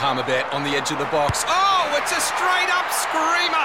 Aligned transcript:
Palmerbet 0.00 0.50
on 0.54 0.62
the 0.62 0.70
edge 0.70 0.90
of 0.90 0.98
the 0.98 1.04
box. 1.04 1.44
Oh, 1.46 1.94
it's 2.00 2.10
a 2.10 2.20
straight 2.22 2.70
up 2.70 2.90
screamer! 2.90 3.60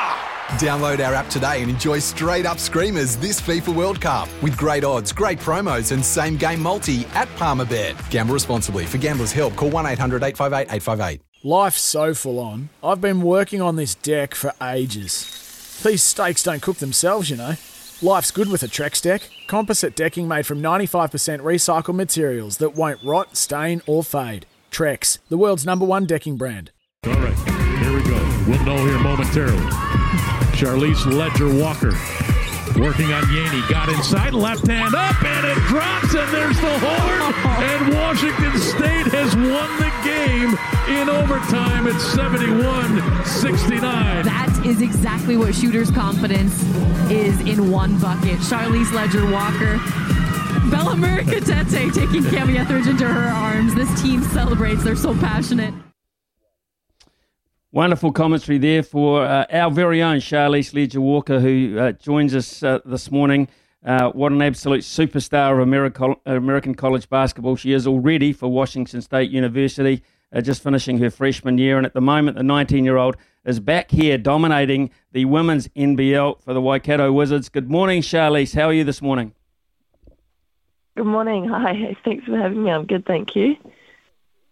Download 0.60 1.00
our 1.08 1.14
app 1.14 1.30
today 1.30 1.62
and 1.62 1.72
enjoy 1.72 2.00
straight 2.00 2.46
up 2.46 2.60
screamers 2.60 3.16
this 3.16 3.40
FIFA 3.40 3.74
World 3.74 4.02
Cup 4.02 4.28
with 4.44 4.58
great 4.58 4.84
odds, 4.84 5.14
great 5.14 5.40
promos, 5.40 5.94
and 5.94 6.04
same 6.04 6.36
game 6.36 6.62
multi 6.62 7.06
at 7.14 7.30
Palmerbet. 7.38 7.96
Gamble 8.10 8.34
responsibly. 8.34 8.86
For 8.86 8.98
gamblers' 8.98 9.32
help, 9.32 9.56
call 9.56 9.70
1 9.70 9.86
800 9.86 10.24
858 10.24 10.76
858. 10.76 11.22
Life's 11.46 11.80
so 11.80 12.14
full 12.14 12.40
on. 12.40 12.68
I've 12.84 13.00
been 13.00 13.22
working 13.22 13.62
on 13.62 13.78
this 13.78 13.96
deck 13.96 14.36
for 14.36 14.52
ages. 14.62 15.80
These 15.86 16.04
steaks 16.04 16.44
don't 16.44 16.62
cook 16.62 16.80
themselves, 16.80 17.30
you 17.30 17.38
know. 17.38 17.54
Life's 18.02 18.32
good 18.32 18.50
with 18.50 18.62
a 18.62 18.68
Trex 18.68 19.02
deck. 19.02 19.30
Composite 19.48 19.96
decking 19.96 20.28
made 20.28 20.46
from 20.46 20.62
95% 20.62 21.40
recycled 21.40 21.96
materials 21.96 22.58
that 22.58 22.76
won't 22.76 23.02
rot, 23.06 23.38
stain, 23.38 23.82
or 23.88 24.04
fade. 24.04 24.46
Trex, 24.72 25.20
the 25.30 25.38
world's 25.38 25.66
number 25.66 25.86
one 25.86 26.06
decking 26.06 26.38
brand. 26.38 26.72
All 27.06 27.14
right, 27.14 27.38
here 27.80 27.94
we 27.94 28.04
go. 28.04 28.18
We'll 28.48 28.64
know 28.66 28.78
here 28.86 29.00
momentarily. 29.00 29.58
Charlisse 30.56 31.06
Leger 31.06 31.54
Walker 31.62 31.92
working 32.80 33.14
on 33.14 33.24
Yaney. 33.24 33.68
Got 33.70 33.90
inside, 33.90 34.34
left 34.34 34.68
hand 34.68 34.96
up, 34.96 35.22
and 35.24 35.46
it 35.48 35.58
drops, 35.68 36.14
and 36.14 36.34
there's 36.34 36.60
the 36.60 36.80
horn. 36.80 37.34
And 37.64 37.94
Washington 37.94 38.58
State 38.60 39.08
has 39.14 39.36
won 39.36 39.70
the 39.80 39.92
game 40.04 40.58
in 41.00 41.10
overtime 41.10 41.88
at 41.88 42.00
71 42.00 43.26
69. 43.26 44.26
That 44.26 44.62
is 44.66 44.82
exactly 44.82 45.38
what 45.38 45.56
shooter's 45.56 45.92
confidence 45.92 46.64
is 47.10 47.40
in 47.42 47.72
one 47.72 48.00
bucket. 48.00 48.40
Charlisse 48.40 48.92
Leger 48.94 49.30
Walker. 49.32 49.80
Bella 50.70 50.96
Murekatete 50.96 51.94
taking 51.94 52.24
Cami 52.24 52.60
Etheridge 52.60 52.88
into 52.88 53.08
her 53.08 53.30
arms. 53.30 53.76
This 53.76 54.02
team 54.02 54.24
celebrates. 54.24 54.84
They're 54.84 54.96
so 54.96 55.14
passionate. 55.14 55.74
Wonderful 57.72 58.14
commentary 58.14 58.58
there 58.58 58.84
for 58.84 59.26
uh, 59.26 59.46
our 59.52 59.70
very 59.70 60.02
own 60.02 60.18
Charlisse 60.18 60.74
Leger 60.74 61.02
Walker, 61.02 61.40
who 61.42 61.78
uh, 61.78 61.92
joins 61.92 62.34
us 62.34 62.64
uh, 62.64 62.80
this 62.86 63.12
morning. 63.12 63.50
Uh, 63.84 64.10
what 64.12 64.32
an 64.32 64.42
absolute 64.42 64.82
superstar 64.82 65.54
of 65.54 65.60
America, 65.60 66.16
American 66.26 66.74
college 66.74 67.10
basketball 67.10 67.56
she 67.56 67.74
is 67.74 67.86
already 67.86 68.34
for 68.34 68.48
Washington 68.48 69.02
State 69.02 69.30
University, 69.30 70.02
uh, 70.34 70.42
just 70.42 70.64
finishing 70.64 70.98
her 71.00 71.10
freshman 71.12 71.58
year. 71.58 71.78
And 71.78 71.86
at 71.86 71.94
the 71.94 72.02
moment, 72.02 72.38
the 72.38 72.44
19 72.44 72.86
year 72.86 72.98
old 72.98 73.18
is 73.44 73.60
back 73.60 73.92
here 73.92 74.18
dominating 74.18 74.90
the 75.12 75.26
women's 75.26 75.68
NBL 75.70 76.42
for 76.42 76.54
the 76.54 76.62
Waikato 76.62 77.12
Wizards. 77.12 77.50
Good 77.50 77.70
morning, 77.70 78.02
Charlisse. 78.02 78.56
How 78.56 78.70
are 78.70 78.74
you 78.74 78.84
this 78.84 79.02
morning? 79.02 79.34
Good 80.96 81.08
morning. 81.08 81.46
Hi. 81.50 81.98
Thanks 82.06 82.26
for 82.26 82.38
having 82.38 82.64
me. 82.64 82.72
I'm 82.72 82.86
good, 82.86 83.06
thank 83.06 83.36
you. 83.36 83.58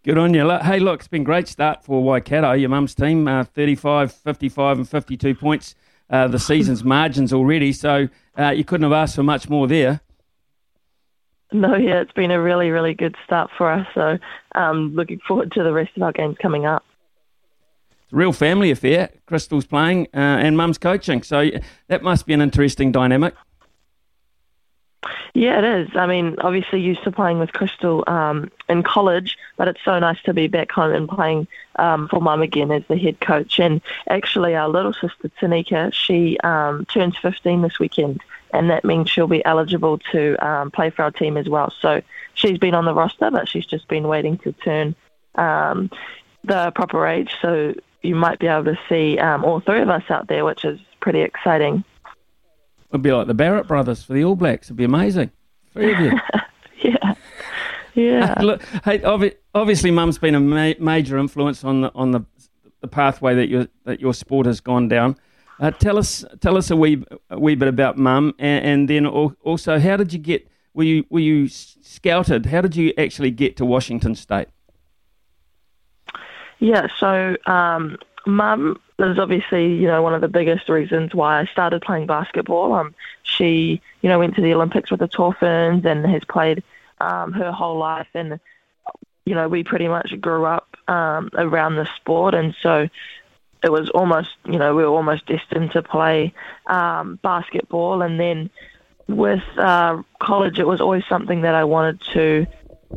Good 0.03 0.17
on 0.17 0.33
you. 0.33 0.49
Hey, 0.59 0.79
look, 0.79 0.99
it's 0.99 1.07
been 1.07 1.21
a 1.21 1.25
great 1.25 1.47
start 1.47 1.85
for 1.85 2.03
Waikato, 2.03 2.51
your 2.51 2.67
mum's 2.67 2.93
team, 2.93 3.25
uh, 3.29 3.45
35, 3.45 4.11
55 4.11 4.77
and 4.79 4.89
52 4.89 5.35
points. 5.35 5.75
Uh, 6.09 6.27
the 6.27 6.39
season's 6.39 6.83
margins 6.83 7.31
already, 7.31 7.71
so 7.71 8.09
uh, 8.37 8.49
you 8.49 8.65
couldn't 8.65 8.83
have 8.83 8.91
asked 8.91 9.15
for 9.15 9.23
much 9.23 9.47
more 9.47 9.67
there. 9.67 10.01
No, 11.53 11.75
yeah, 11.75 12.01
it's 12.01 12.11
been 12.11 12.31
a 12.31 12.41
really, 12.41 12.71
really 12.71 12.93
good 12.93 13.15
start 13.23 13.49
for 13.57 13.71
us. 13.71 13.87
So, 13.93 14.17
um, 14.55 14.93
looking 14.95 15.19
forward 15.25 15.53
to 15.53 15.63
the 15.63 15.71
rest 15.71 15.91
of 15.95 16.03
our 16.03 16.11
games 16.11 16.35
coming 16.41 16.65
up. 16.65 16.83
It's 18.03 18.11
a 18.11 18.15
real 18.17 18.33
family 18.33 18.69
affair. 18.69 19.11
Krystal's 19.29 19.65
playing 19.65 20.07
uh, 20.13 20.17
and 20.17 20.57
mum's 20.57 20.77
coaching, 20.77 21.23
so 21.23 21.51
that 21.87 22.03
must 22.03 22.25
be 22.25 22.33
an 22.33 22.41
interesting 22.41 22.91
dynamic. 22.91 23.33
Yeah, 25.33 25.57
it 25.57 25.63
is. 25.63 25.95
I 25.95 26.05
mean, 26.05 26.35
obviously 26.41 26.81
used 26.81 27.03
to 27.03 27.11
playing 27.11 27.39
with 27.39 27.51
Krystal 27.53 28.07
um, 28.07 28.51
in 28.69 28.83
college, 28.83 29.37
but 29.57 29.67
it's 29.67 29.83
so 29.83 29.97
nice 29.99 30.21
to 30.23 30.33
be 30.33 30.47
back 30.47 30.71
home 30.71 30.93
and 30.93 31.09
playing 31.09 31.47
um, 31.77 32.07
for 32.07 32.21
Mum 32.21 32.41
again 32.41 32.71
as 32.71 32.83
the 32.87 32.97
head 32.97 33.19
coach. 33.19 33.59
And 33.59 33.81
actually, 34.09 34.55
our 34.55 34.69
little 34.69 34.93
sister 34.93 35.31
Tanika, 35.41 35.91
she 35.93 36.37
um, 36.43 36.85
turns 36.85 37.17
15 37.17 37.61
this 37.61 37.79
weekend, 37.79 38.21
and 38.53 38.69
that 38.69 38.85
means 38.85 39.09
she'll 39.09 39.27
be 39.27 39.43
eligible 39.43 39.97
to 40.11 40.35
um, 40.45 40.71
play 40.71 40.89
for 40.91 41.03
our 41.03 41.11
team 41.11 41.37
as 41.37 41.49
well. 41.49 41.73
So 41.81 42.01
she's 42.35 42.59
been 42.59 42.75
on 42.75 42.85
the 42.85 42.93
roster, 42.93 43.31
but 43.31 43.47
she's 43.47 43.65
just 43.65 43.87
been 43.87 44.07
waiting 44.07 44.37
to 44.39 44.51
turn 44.51 44.95
um, 45.35 45.89
the 46.43 46.71
proper 46.71 47.07
age. 47.07 47.33
So 47.41 47.73
you 48.03 48.15
might 48.15 48.39
be 48.39 48.47
able 48.47 48.65
to 48.65 48.79
see 48.87 49.17
um, 49.17 49.43
all 49.43 49.61
three 49.61 49.81
of 49.81 49.89
us 49.89 50.03
out 50.09 50.27
there, 50.27 50.45
which 50.45 50.63
is 50.63 50.79
pretty 50.99 51.21
exciting. 51.21 51.83
It'd 52.93 53.01
be 53.01 53.11
like 53.11 53.25
the 53.25 53.33
Barrett 53.33 53.67
brothers 53.67 54.03
for 54.03 54.13
the 54.13 54.23
All 54.23 54.35
Blacks. 54.35 54.67
It'd 54.67 54.77
be 54.77 54.83
amazing. 54.83 55.31
Three 55.73 55.93
of 55.93 55.99
you. 55.99 56.11
yeah. 56.83 57.13
Yeah. 57.95 58.35
Look, 58.41 58.61
hey, 58.85 58.99
obvi- 58.99 59.35
obviously, 59.55 59.89
Mum's 59.89 60.19
been 60.19 60.35
a 60.35 60.39
ma- 60.39 60.73
major 60.79 61.17
influence 61.17 61.63
on 61.63 61.81
the 61.81 61.91
on 61.95 62.11
the, 62.11 62.21
the 62.81 62.87
pathway 62.87 63.33
that 63.33 63.47
your 63.49 63.67
that 63.85 63.99
your 63.99 64.13
sport 64.13 64.45
has 64.45 64.61
gone 64.61 64.87
down. 64.87 65.17
Uh, 65.59 65.71
tell 65.71 65.97
us 65.97 66.23
tell 66.39 66.55
us 66.55 66.69
a 66.69 66.75
wee 66.75 67.03
a 67.31 67.39
wee 67.39 67.55
bit 67.55 67.67
about 67.67 67.97
Mum, 67.97 68.35
and, 68.37 68.65
and 68.65 68.89
then 68.89 69.07
also 69.07 69.79
how 69.79 69.97
did 69.97 70.13
you 70.13 70.19
get? 70.19 70.47
Were 70.75 70.83
you 70.83 71.03
were 71.09 71.19
you 71.19 71.47
scouted? 71.49 72.45
How 72.45 72.61
did 72.61 72.75
you 72.75 72.93
actually 72.95 73.31
get 73.31 73.57
to 73.57 73.65
Washington 73.65 74.13
State? 74.13 74.49
Yeah, 76.59 76.87
so 76.99 77.35
um, 77.47 77.97
Mum 78.25 78.79
is 78.99 79.19
obviously, 79.19 79.73
you 79.73 79.87
know, 79.87 80.01
one 80.01 80.13
of 80.13 80.21
the 80.21 80.27
biggest 80.27 80.69
reasons 80.69 81.13
why 81.13 81.41
I 81.41 81.45
started 81.45 81.81
playing 81.81 82.07
basketball. 82.07 82.73
Um, 82.73 82.95
she, 83.23 83.81
you 84.01 84.09
know, 84.09 84.19
went 84.19 84.35
to 84.35 84.41
the 84.41 84.53
Olympics 84.53 84.91
with 84.91 84.99
the 84.99 85.33
Ferns 85.39 85.85
and 85.85 86.05
has 86.05 86.23
played 86.25 86.63
um, 86.99 87.33
her 87.33 87.51
whole 87.51 87.77
life. 87.77 88.07
And, 88.13 88.39
you 89.25 89.35
know, 89.35 89.47
we 89.49 89.63
pretty 89.63 89.87
much 89.87 90.19
grew 90.21 90.45
up 90.45 90.77
um, 90.87 91.29
around 91.33 91.75
the 91.75 91.87
sport. 91.97 92.33
And 92.33 92.55
so 92.61 92.87
it 93.63 93.71
was 93.71 93.89
almost, 93.89 94.29
you 94.45 94.59
know, 94.59 94.75
we 94.75 94.83
were 94.83 94.89
almost 94.89 95.25
destined 95.25 95.71
to 95.71 95.81
play 95.81 96.33
um, 96.67 97.19
basketball. 97.21 98.01
And 98.01 98.19
then 98.19 98.49
with 99.07 99.43
uh, 99.57 100.01
college, 100.19 100.59
it 100.59 100.67
was 100.67 100.81
always 100.81 101.03
something 101.07 101.41
that 101.41 101.55
I 101.55 101.63
wanted 101.63 102.01
to 102.13 102.47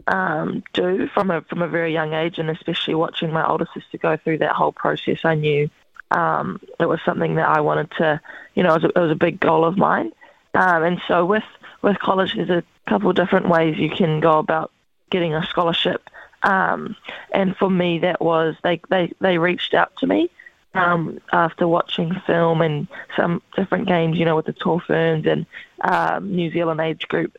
um, 0.06 0.62
do 0.72 1.08
from 1.08 1.30
a 1.30 1.42
from 1.42 1.62
a 1.62 1.68
very 1.68 1.92
young 1.92 2.12
age, 2.12 2.38
and 2.38 2.50
especially 2.50 2.94
watching 2.94 3.32
my 3.32 3.46
older 3.46 3.66
sister 3.74 3.98
go 3.98 4.16
through 4.16 4.38
that 4.38 4.52
whole 4.52 4.72
process, 4.72 5.24
I 5.24 5.34
knew 5.34 5.70
um, 6.10 6.60
it 6.78 6.86
was 6.86 7.00
something 7.04 7.34
that 7.36 7.48
I 7.48 7.60
wanted 7.60 7.90
to, 7.92 8.20
you 8.54 8.62
know, 8.62 8.74
it 8.74 8.82
was 8.82 8.84
a, 8.84 8.98
it 8.98 9.00
was 9.00 9.10
a 9.10 9.16
big 9.16 9.40
goal 9.40 9.64
of 9.64 9.76
mine. 9.76 10.12
Um, 10.54 10.82
and 10.82 11.00
so 11.06 11.24
with 11.24 11.44
with 11.82 11.98
college, 11.98 12.34
there's 12.34 12.50
a 12.50 12.64
couple 12.88 13.10
of 13.10 13.16
different 13.16 13.48
ways 13.48 13.78
you 13.78 13.90
can 13.90 14.20
go 14.20 14.38
about 14.38 14.70
getting 15.10 15.34
a 15.34 15.46
scholarship. 15.46 16.08
Um, 16.42 16.96
and 17.32 17.56
for 17.56 17.70
me, 17.70 17.98
that 18.00 18.20
was 18.20 18.56
they 18.62 18.80
they 18.88 19.12
they 19.20 19.38
reached 19.38 19.74
out 19.74 19.96
to 19.98 20.06
me 20.06 20.30
um, 20.74 21.18
after 21.32 21.66
watching 21.66 22.14
film 22.26 22.60
and 22.62 22.86
some 23.16 23.42
different 23.56 23.86
games, 23.88 24.18
you 24.18 24.24
know, 24.24 24.36
with 24.36 24.46
the 24.46 24.52
Tall 24.52 24.80
Ferns 24.80 25.26
and 25.26 25.46
um, 25.80 26.34
New 26.34 26.50
Zealand 26.50 26.80
age 26.80 27.08
group 27.08 27.36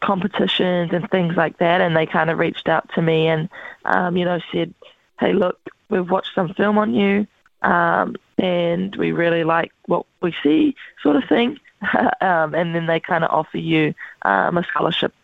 competitions 0.00 0.90
and 0.92 1.08
things 1.10 1.36
like 1.36 1.58
that. 1.58 1.80
And 1.80 1.96
they 1.96 2.06
kind 2.06 2.30
of 2.30 2.38
reached 2.38 2.68
out 2.68 2.88
to 2.94 3.02
me 3.02 3.26
and, 3.26 3.48
um, 3.84 4.16
you 4.16 4.24
know, 4.24 4.40
said, 4.52 4.74
"Hey, 5.20 5.32
look, 5.32 5.58
we've 5.88 6.08
watched 6.08 6.34
some 6.34 6.54
film 6.54 6.78
on 6.78 6.94
you 6.94 7.26
um, 7.62 8.16
and 8.38 8.94
we 8.96 9.12
really 9.12 9.44
like 9.44 9.72
what 9.86 10.06
we 10.22 10.34
see, 10.42 10.74
sort 11.02 11.16
of 11.16 11.24
thing. 11.28 11.58
um, 12.20 12.54
and 12.54 12.74
then 12.74 12.86
they 12.86 13.00
kind 13.00 13.24
of 13.24 13.30
offer 13.30 13.58
you 13.58 13.94
um, 14.22 14.58
a 14.58 14.64
scholarship 14.64 15.14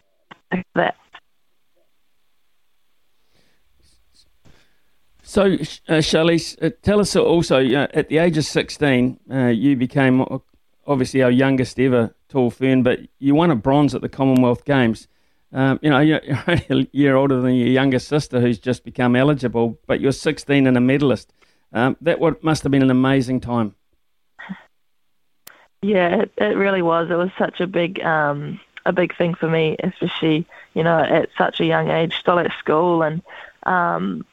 that. 0.74 0.96
So, 5.22 5.42
uh, 5.42 6.00
Charlisse, 6.00 6.62
uh, 6.62 6.70
tell 6.82 7.00
us 7.00 7.16
also, 7.16 7.64
uh, 7.64 7.88
at 7.94 8.08
the 8.08 8.18
age 8.18 8.36
of 8.36 8.44
16, 8.44 9.18
uh, 9.32 9.46
you 9.46 9.74
became 9.74 10.24
obviously 10.86 11.22
our 11.22 11.30
youngest 11.30 11.80
ever 11.80 12.14
tall 12.34 12.50
fern, 12.50 12.82
but 12.82 12.98
you 13.20 13.32
won 13.34 13.52
a 13.52 13.56
bronze 13.56 13.94
at 13.94 14.00
the 14.02 14.08
Commonwealth 14.08 14.64
Games. 14.64 15.06
Um, 15.52 15.78
you 15.82 15.90
know, 15.90 16.00
you're 16.00 16.20
only 16.48 16.66
a 16.68 16.88
year 16.90 17.14
older 17.14 17.40
than 17.40 17.54
your 17.54 17.68
younger 17.68 18.00
sister 18.00 18.40
who's 18.40 18.58
just 18.58 18.82
become 18.84 19.14
eligible, 19.14 19.78
but 19.86 20.00
you're 20.00 20.10
16 20.10 20.66
and 20.66 20.76
a 20.76 20.80
medalist. 20.80 21.32
Um, 21.72 21.96
that 22.00 22.20
must 22.42 22.64
have 22.64 22.72
been 22.72 22.82
an 22.82 22.90
amazing 22.90 23.40
time. 23.40 23.76
Yeah, 25.80 26.22
it, 26.22 26.32
it 26.38 26.56
really 26.56 26.82
was. 26.82 27.08
It 27.10 27.14
was 27.14 27.30
such 27.38 27.60
a 27.60 27.66
big, 27.68 28.02
um, 28.02 28.58
a 28.84 28.92
big 28.92 29.16
thing 29.16 29.34
for 29.34 29.48
me, 29.48 29.76
especially 29.82 30.46
you 30.72 30.82
know 30.82 30.98
at 30.98 31.28
such 31.36 31.60
a 31.60 31.64
young 31.64 31.90
age, 31.90 32.14
still 32.18 32.38
at 32.38 32.50
school, 32.58 33.02
and 33.02 33.22
um, 33.64 34.24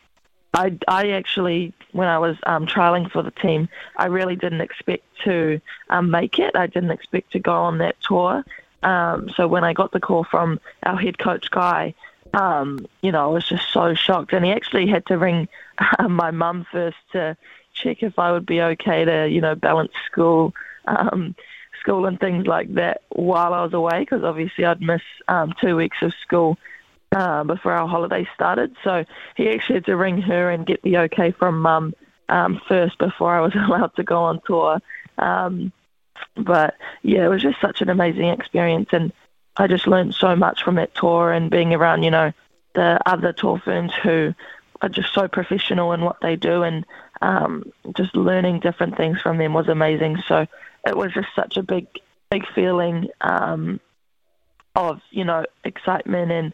I, 0.54 0.78
I 0.88 1.12
actually 1.12 1.74
when 1.94 2.08
I 2.08 2.18
was 2.18 2.38
um, 2.44 2.68
trialing 2.68 3.12
for 3.12 3.22
the 3.22 3.32
team, 3.32 3.70
I 3.98 4.08
really 4.08 4.36
didn't 4.36 4.62
expect 4.62 5.04
to 5.24 5.62
um, 5.90 6.10
make 6.12 6.40
it. 6.40 6.56
I 6.56 6.68
didn't 6.68 6.92
expect 6.92 7.32
to 7.34 7.40
go 7.40 7.54
on 7.54 7.78
that 7.80 7.96
tour. 8.02 8.44
Um, 8.84 9.30
so 9.36 9.48
when 9.48 9.64
I 9.64 9.74
got 9.74 9.92
the 9.92 10.00
call 10.00 10.24
from 10.24 10.60
our 10.84 10.98
head 10.98 11.18
coach 11.20 11.52
Guy, 11.52 11.94
um, 12.34 12.86
you 13.02 13.12
know, 13.12 13.30
I 13.30 13.34
was 13.34 13.48
just 13.48 13.72
so 13.72 13.94
shocked. 13.94 14.34
And 14.34 14.46
he 14.46 14.52
actually 14.52 14.88
had 14.88 15.06
to 15.08 15.18
ring 15.18 15.48
uh, 15.78 16.08
my 16.10 16.32
mum 16.32 16.66
first 16.72 16.98
to 17.12 17.38
check 17.74 18.04
if 18.04 18.18
I 18.18 18.32
would 18.32 18.46
be 18.46 18.62
okay 18.62 19.06
to, 19.06 19.28
you 19.30 19.42
know, 19.42 19.56
balance 19.56 19.94
school, 20.06 20.54
um, 20.86 21.36
school 21.80 22.06
and 22.06 22.20
things 22.20 22.48
like 22.48 22.74
that 22.76 23.02
while 23.10 23.54
I 23.54 23.64
was 23.64 23.74
away, 23.74 24.00
because 24.00 24.24
obviously 24.24 24.66
I'd 24.66 24.82
miss 24.82 25.02
um, 25.28 25.54
two 25.60 25.76
weeks 25.76 25.98
of 26.02 26.14
school 26.22 26.58
uh, 27.12 27.44
before 27.44 27.74
our 27.74 27.88
holiday 27.88 28.28
started. 28.34 28.76
So 28.84 29.06
he 29.36 29.50
actually 29.50 29.76
had 29.76 29.86
to 29.86 29.98
ring 29.98 30.22
her 30.22 30.50
and 30.50 30.66
get 30.66 30.82
the 30.82 30.98
okay 31.00 31.32
from 31.32 31.62
mum 31.62 31.94
um, 32.30 32.62
first 32.68 32.98
before 32.98 33.36
I 33.36 33.42
was 33.42 33.54
allowed 33.56 33.96
to 33.96 34.04
go 34.04 34.24
on 34.24 34.42
tour. 34.46 34.80
Um, 35.18 35.72
but 36.36 36.76
yeah, 37.04 37.26
it 37.26 37.30
was 37.30 37.42
just 37.42 37.60
such 37.60 37.82
an 37.82 37.90
amazing 37.90 38.30
experience, 38.30 38.90
and 38.94 39.12
I 39.58 39.68
just 39.68 39.88
learned 39.88 40.16
so 40.16 40.36
much 40.36 40.64
from 40.64 40.76
that 40.76 40.96
tour 40.96 41.32
and 41.32 41.52
being 41.52 41.74
around, 41.74 42.04
you 42.04 42.12
know, 42.12 42.32
the 42.74 43.00
other 43.06 43.34
Tall 43.34 43.60
Ferns 43.60 43.92
who 44.02 44.34
are 44.82 44.90
just 44.90 45.14
so 45.14 45.28
professional 45.28 45.92
in 45.94 46.02
what 46.02 46.22
they 46.22 46.36
do, 46.36 46.64
and 46.64 46.86
um, 47.22 47.72
just 47.98 48.16
learning 48.16 48.62
different 48.62 48.96
things 48.96 49.20
from 49.20 49.38
them 49.38 49.54
was 49.54 49.68
amazing. 49.68 50.18
So 50.28 50.48
it 50.88 50.96
was 50.96 51.14
just 51.14 51.28
such 51.36 51.58
a 51.58 51.64
big, 51.64 51.88
big 52.30 52.46
feeling 52.56 53.10
um, 53.20 53.80
of 54.76 55.02
you 55.10 55.26
know 55.26 55.46
excitement 55.66 56.32
and 56.32 56.54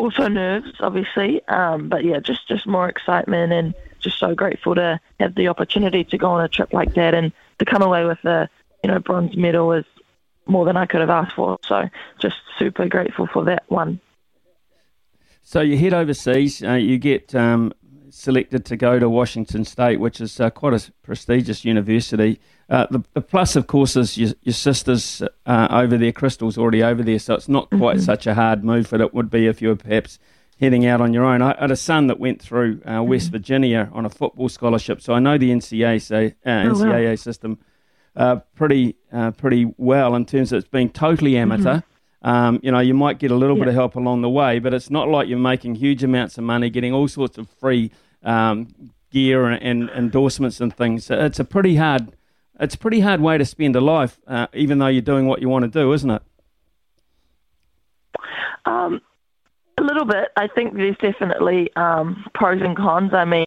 also 0.00 0.28
nerves, 0.28 0.72
obviously. 0.80 1.46
Um, 1.48 1.88
but 1.88 2.04
yeah, 2.04 2.20
just 2.20 2.48
just 2.48 2.66
more 2.66 2.88
excitement 2.88 3.52
and 3.52 3.74
just 4.00 4.18
so 4.18 4.34
grateful 4.34 4.74
to 4.74 5.00
have 5.20 5.34
the 5.34 5.48
opportunity 5.48 6.04
to 6.04 6.18
go 6.18 6.30
on 6.30 6.44
a 6.44 6.48
trip 6.48 6.72
like 6.72 6.94
that 6.94 7.14
and 7.14 7.32
to 7.58 7.64
come 7.64 7.82
away 7.82 8.04
with 8.04 8.24
a 8.24 8.48
you 8.82 8.90
know 8.90 8.98
bronze 8.98 9.36
medal 9.36 9.72
is 9.72 9.84
more 10.46 10.64
than 10.64 10.76
I 10.76 10.86
could 10.86 11.00
have 11.00 11.10
asked 11.10 11.34
for. 11.34 11.58
So 11.64 11.88
just 12.18 12.36
super 12.58 12.88
grateful 12.88 13.26
for 13.26 13.44
that 13.44 13.64
one. 13.68 14.00
So 15.42 15.60
you 15.60 15.78
head 15.78 15.94
overseas, 15.94 16.62
uh, 16.62 16.74
you 16.74 16.98
get 16.98 17.34
um, 17.34 17.72
selected 18.10 18.64
to 18.66 18.76
go 18.76 18.98
to 18.98 19.08
Washington 19.08 19.64
State, 19.64 20.00
which 20.00 20.20
is 20.20 20.38
uh, 20.40 20.50
quite 20.50 20.74
a 20.74 20.92
prestigious 21.02 21.64
university. 21.64 22.40
Uh, 22.70 22.86
the, 22.90 23.02
the, 23.14 23.20
plus, 23.20 23.56
of 23.56 23.66
course, 23.66 23.96
is 23.96 24.16
your, 24.16 24.30
your 24.42 24.52
sister's 24.52 25.22
uh, 25.44 25.68
over 25.70 25.98
there. 25.98 26.12
Krystal's 26.12 26.56
already 26.56 26.82
over 26.82 27.02
there, 27.02 27.18
so 27.18 27.34
it's 27.34 27.48
not 27.48 27.68
quite 27.70 27.96
mm-hmm. 27.96 28.04
such 28.04 28.28
a 28.28 28.34
hard 28.34 28.64
move 28.64 28.90
that 28.90 29.00
it 29.00 29.12
would 29.12 29.28
be 29.28 29.46
if 29.48 29.60
you 29.60 29.68
were 29.68 29.76
perhaps 29.76 30.20
heading 30.60 30.86
out 30.86 31.00
on 31.00 31.12
your 31.12 31.24
own. 31.24 31.42
I 31.42 31.56
had 31.58 31.72
a 31.72 31.76
son 31.76 32.06
that 32.06 32.20
went 32.20 32.40
through 32.40 32.80
uh, 32.84 33.02
West 33.02 33.26
mm-hmm. 33.26 33.32
Virginia 33.32 33.90
on 33.92 34.06
a 34.06 34.10
football 34.10 34.48
scholarship, 34.48 35.00
so 35.00 35.14
I 35.14 35.18
know 35.18 35.36
the 35.36 35.50
NCAA, 35.50 36.34
NCAA 36.46 36.70
uh, 36.70 36.70
oh, 36.72 37.08
wow. 37.08 37.14
system 37.16 37.58
uh, 38.16 38.36
pretty 38.54 38.96
pretty 39.36 39.72
well 39.76 40.14
in 40.14 40.24
terms 40.24 40.52
of 40.52 40.60
it's 40.60 40.68
being 40.68 40.90
totally 40.90 41.36
amateur. 41.36 41.76
Mm-hmm. 41.76 41.86
Um, 42.22 42.60
you 42.62 42.70
know, 42.70 42.80
you 42.80 42.94
might 42.94 43.18
get 43.18 43.30
a 43.30 43.34
little 43.34 43.56
yeah. 43.56 43.64
bit 43.64 43.68
of 43.68 43.74
help 43.74 43.96
along 43.96 44.22
the 44.22 44.28
way, 44.28 44.58
but 44.58 44.74
it's 44.74 44.90
not 44.90 45.08
like 45.08 45.28
you're 45.28 45.38
making 45.38 45.76
huge 45.76 46.04
amounts 46.04 46.36
of 46.36 46.44
money, 46.44 46.68
getting 46.68 46.92
all 46.92 47.08
sorts 47.08 47.38
of 47.38 47.48
free 47.48 47.90
um, 48.22 48.68
gear 49.10 49.46
and, 49.46 49.62
and, 49.62 49.90
endorsements 49.90 50.60
and 50.60 50.76
things. 50.76 51.10
It's 51.10 51.38
a 51.38 51.44
pretty 51.44 51.76
hard, 51.76 52.12
it's 52.60 52.74
a 52.74 52.78
pretty 52.78 53.00
hard 53.00 53.20
way 53.20 53.38
to 53.38 53.44
spend 53.44 53.74
a 53.74 53.80
life, 53.80 54.20
uh, 54.26 54.46
even 54.52 54.78
though 54.78 54.86
you're 54.86 55.02
doing 55.02 55.26
what 55.26 55.40
you 55.40 55.48
want 55.48 55.64
to 55.64 55.70
do, 55.70 55.92
isn't 55.92 56.10
it? 56.10 56.22
Um, 58.66 59.00
a 59.78 59.82
little 59.82 60.04
bit. 60.04 60.28
I 60.36 60.46
think 60.46 60.74
there's 60.74 60.96
definitely 60.98 61.74
um, 61.74 62.26
pros 62.34 62.60
and 62.60 62.76
cons. 62.76 63.14
I 63.14 63.24
mean, 63.24 63.46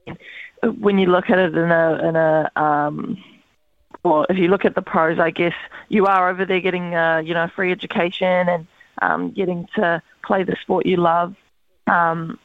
when 0.80 0.98
you 0.98 1.08
look 1.08 1.30
at 1.30 1.38
it 1.38 1.56
in 1.56 1.72
a 1.72 2.10
in 2.10 2.16
a 2.16 2.52
um, 2.56 3.24
well, 4.04 4.26
if 4.30 4.38
you 4.38 4.48
look 4.48 4.66
at 4.66 4.76
the 4.76 4.82
pros, 4.82 5.20
I 5.20 5.30
guess 5.30 5.54
you 5.90 6.08
are 6.08 6.30
over 6.30 6.46
there 6.46 6.60
getting 6.60 6.96
uh, 6.96 7.22
you 7.24 7.34
know 7.34 7.48
free 7.56 7.72
education 7.72 8.50
and 8.50 8.68
um, 9.02 9.32
getting 9.32 9.68
to 9.76 10.02
play 10.24 10.44
the 10.44 10.56
sport 10.62 10.86
you 10.86 10.98
love. 10.98 11.36
Um, 11.86 12.40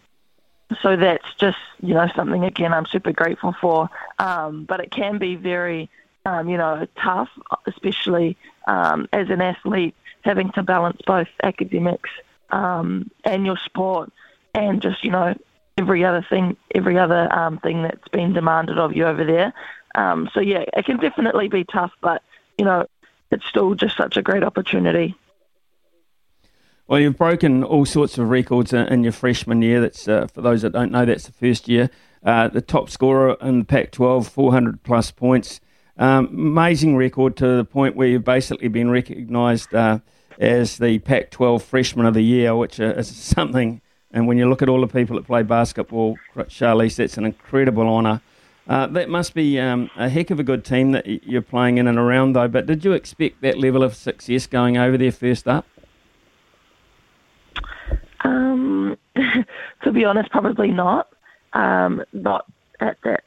so 0.82 0.96
that's 0.96 1.34
just 1.38 1.56
you 1.80 1.94
know 1.94 2.08
something 2.14 2.44
again 2.44 2.74
I'm 2.74 2.86
super 2.86 3.12
grateful 3.12 3.54
for. 3.58 3.88
Um, 4.18 4.64
but 4.64 4.80
it 4.80 4.90
can 4.90 5.18
be 5.18 5.34
very 5.34 5.88
um, 6.28 6.48
you 6.48 6.56
know 6.56 6.86
tough, 7.02 7.30
especially 7.66 8.36
um, 8.66 9.08
as 9.12 9.30
an 9.30 9.40
athlete 9.40 9.94
having 10.22 10.50
to 10.52 10.62
balance 10.62 11.00
both 11.06 11.28
academics 11.42 12.10
um, 12.50 13.10
and 13.24 13.46
your 13.46 13.56
sport 13.56 14.12
and 14.54 14.82
just 14.82 15.02
you 15.02 15.10
know 15.10 15.34
every 15.78 16.04
other 16.04 16.24
thing 16.28 16.56
every 16.74 16.98
other 16.98 17.32
um, 17.32 17.58
thing 17.58 17.82
that's 17.82 18.08
been 18.08 18.32
demanded 18.32 18.78
of 18.78 18.94
you 18.94 19.04
over 19.06 19.24
there. 19.24 19.52
Um, 19.94 20.28
so 20.34 20.40
yeah, 20.40 20.64
it 20.76 20.84
can 20.84 20.98
definitely 20.98 21.48
be 21.48 21.64
tough, 21.64 21.92
but 22.02 22.22
you 22.58 22.64
know 22.64 22.86
it's 23.30 23.46
still 23.46 23.74
just 23.74 23.96
such 23.96 24.16
a 24.16 24.22
great 24.22 24.42
opportunity. 24.42 25.14
Well, 26.86 27.00
you've 27.00 27.18
broken 27.18 27.64
all 27.64 27.84
sorts 27.84 28.16
of 28.16 28.30
records 28.30 28.72
in 28.72 29.02
your 29.02 29.12
freshman 29.12 29.60
year. 29.60 29.80
That's 29.80 30.08
uh, 30.08 30.26
for 30.26 30.40
those 30.40 30.62
that 30.62 30.72
don't 30.72 30.90
know, 30.90 31.04
that's 31.04 31.26
the 31.26 31.32
first 31.32 31.68
year. 31.68 31.90
Uh, 32.24 32.48
the 32.48 32.62
top 32.62 32.88
scorer 32.90 33.36
in 33.42 33.60
the 33.60 33.64
Pac-12, 33.64 34.28
400 34.28 34.82
plus 34.82 35.10
points. 35.10 35.60
Um, 35.98 36.26
amazing 36.26 36.96
record 36.96 37.36
to 37.38 37.56
the 37.56 37.64
point 37.64 37.96
where 37.96 38.06
you've 38.06 38.24
basically 38.24 38.68
been 38.68 38.90
recognised 38.90 39.74
uh, 39.74 39.98
as 40.38 40.78
the 40.78 41.00
Pac-12 41.00 41.62
Freshman 41.62 42.06
of 42.06 42.14
the 42.14 42.22
Year, 42.22 42.54
which 42.54 42.78
is 42.78 43.08
something. 43.16 43.80
And 44.12 44.26
when 44.26 44.38
you 44.38 44.48
look 44.48 44.62
at 44.62 44.68
all 44.68 44.80
the 44.80 44.86
people 44.86 45.16
that 45.16 45.26
play 45.26 45.42
basketball, 45.42 46.16
Charlisse, 46.36 46.96
that's 46.96 47.18
an 47.18 47.24
incredible 47.24 47.88
honour. 47.88 48.22
Uh, 48.68 48.86
that 48.86 49.08
must 49.08 49.34
be 49.34 49.58
um, 49.58 49.90
a 49.96 50.08
heck 50.08 50.30
of 50.30 50.38
a 50.38 50.44
good 50.44 50.64
team 50.64 50.92
that 50.92 51.06
you're 51.26 51.42
playing 51.42 51.78
in 51.78 51.88
and 51.88 51.98
around, 51.98 52.34
though. 52.34 52.48
But 52.48 52.66
did 52.66 52.84
you 52.84 52.92
expect 52.92 53.40
that 53.40 53.58
level 53.58 53.82
of 53.82 53.94
success 53.94 54.46
going 54.46 54.76
over 54.76 54.96
there 54.98 55.10
first 55.10 55.48
up? 55.48 55.66
Um, 58.20 58.96
to 59.82 59.92
be 59.92 60.04
honest, 60.04 60.30
probably 60.30 60.70
not. 60.70 61.08
Um, 61.54 62.04
not 62.12 62.44
at 62.80 62.98
that 63.04 63.24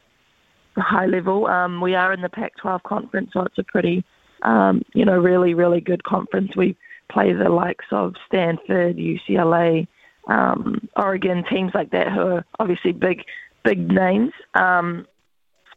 high 0.80 1.06
level. 1.06 1.46
Um, 1.46 1.80
we 1.80 1.94
are 1.94 2.12
in 2.12 2.22
the 2.22 2.28
Pac-12 2.28 2.82
conference, 2.82 3.30
so 3.32 3.42
it's 3.42 3.58
a 3.58 3.64
pretty, 3.64 4.04
um, 4.42 4.82
you 4.94 5.04
know, 5.04 5.18
really, 5.18 5.54
really 5.54 5.80
good 5.80 6.04
conference. 6.04 6.56
We 6.56 6.76
play 7.10 7.32
the 7.32 7.48
likes 7.48 7.86
of 7.90 8.14
Stanford, 8.26 8.96
UCLA, 8.96 9.86
um, 10.28 10.88
Oregon, 10.96 11.44
teams 11.44 11.72
like 11.74 11.90
that 11.90 12.10
who 12.12 12.20
are 12.20 12.44
obviously 12.58 12.92
big, 12.92 13.24
big 13.64 13.90
names. 13.90 14.32
Um, 14.54 15.06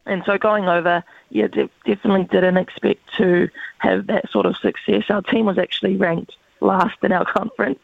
and 0.05 0.23
so 0.25 0.37
going 0.37 0.65
over, 0.65 1.03
yeah, 1.29 1.47
de- 1.47 1.69
definitely 1.85 2.25
didn't 2.25 2.57
expect 2.57 3.01
to 3.17 3.49
have 3.79 4.07
that 4.07 4.29
sort 4.31 4.45
of 4.45 4.55
success. 4.57 5.03
Our 5.09 5.21
team 5.23 5.45
was 5.45 5.57
actually 5.57 5.97
ranked 5.97 6.35
last 6.61 6.97
in 7.03 7.11
our 7.11 7.25
conference, 7.33 7.79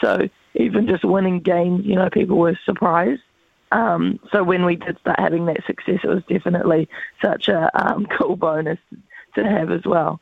so 0.00 0.28
even 0.54 0.88
just 0.88 1.04
winning 1.04 1.40
games, 1.40 1.86
you 1.86 1.94
know, 1.94 2.10
people 2.10 2.36
were 2.36 2.58
surprised. 2.64 3.22
Um, 3.72 4.18
so 4.32 4.42
when 4.42 4.64
we 4.64 4.76
did 4.76 4.98
start 5.00 5.20
having 5.20 5.46
that 5.46 5.64
success, 5.66 6.00
it 6.02 6.08
was 6.08 6.22
definitely 6.28 6.88
such 7.22 7.48
a 7.48 7.70
um, 7.74 8.06
cool 8.18 8.36
bonus 8.36 8.78
to 9.34 9.44
have 9.44 9.70
as 9.70 9.82
well. 9.84 10.20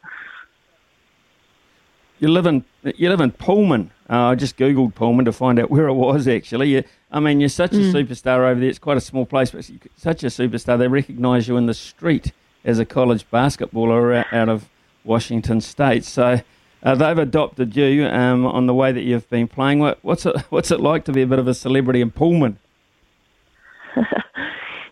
You 2.20 2.28
live 2.28 2.46
in 2.46 2.64
you 2.96 3.08
live 3.08 3.20
in 3.20 3.30
Pullman. 3.30 3.92
Uh, 4.10 4.16
I 4.16 4.34
just 4.34 4.56
googled 4.56 4.94
Pullman 4.94 5.24
to 5.26 5.32
find 5.32 5.58
out 5.58 5.70
where 5.70 5.86
it 5.86 5.94
was. 5.94 6.26
Actually, 6.26 6.70
you, 6.70 6.84
I 7.12 7.20
mean, 7.20 7.40
you're 7.40 7.48
such 7.48 7.72
a 7.72 7.76
mm. 7.76 7.92
superstar 7.92 8.38
over 8.38 8.58
there. 8.58 8.68
It's 8.68 8.78
quite 8.78 8.96
a 8.96 9.00
small 9.00 9.24
place, 9.24 9.52
but 9.52 9.70
such 9.96 10.24
a 10.24 10.26
superstar. 10.26 10.78
They 10.78 10.88
recognise 10.88 11.46
you 11.46 11.56
in 11.56 11.66
the 11.66 11.74
street 11.74 12.32
as 12.64 12.78
a 12.78 12.84
college 12.84 13.30
basketballer 13.30 14.24
out 14.32 14.48
of 14.48 14.68
Washington 15.04 15.60
State. 15.60 16.04
So 16.04 16.40
uh, 16.82 16.94
they've 16.94 17.18
adopted 17.18 17.76
you 17.76 18.06
um, 18.06 18.46
on 18.46 18.66
the 18.66 18.74
way 18.74 18.92
that 18.92 19.02
you've 19.02 19.28
been 19.30 19.48
playing. 19.48 19.78
What, 19.78 19.98
what's 20.02 20.26
it 20.26 20.36
What's 20.50 20.70
it 20.70 20.80
like 20.80 21.04
to 21.04 21.12
be 21.12 21.22
a 21.22 21.26
bit 21.26 21.38
of 21.38 21.46
a 21.46 21.54
celebrity 21.54 22.00
in 22.00 22.10
Pullman? 22.10 22.58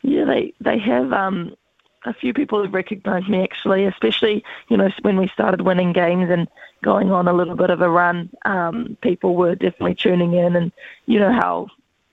Yeah, 0.03 0.25
they 0.25 0.53
they 0.61 0.79
have 0.79 1.13
um, 1.13 1.55
a 2.05 2.15
few 2.15 2.33
people 2.33 2.63
have 2.63 2.73
recognised 2.73 3.29
me 3.29 3.43
actually, 3.43 3.85
especially 3.85 4.45
you 4.69 4.77
know 4.77 4.91
when 5.03 5.17
we 5.17 5.29
started 5.29 5.63
winning 5.63 5.93
games 5.93 6.31
and 6.31 6.49
going 6.83 7.11
on 7.11 7.29
a 7.29 7.33
little 7.33 7.57
bit 7.57 7.71
of 7.71 7.81
a 7.81 7.91
run. 7.91 8.31
Um, 8.45 8.97
people 9.01 9.35
were 9.35 9.55
definitely 9.55 9.95
tuning 9.95 10.35
in, 10.35 10.57
and 10.57 10.73
you 11.07 11.19
know 11.19 11.33
how 11.33 11.69